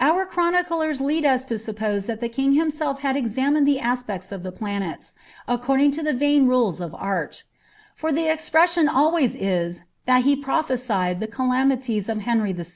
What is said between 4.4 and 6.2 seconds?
the planets, nccoidiug to the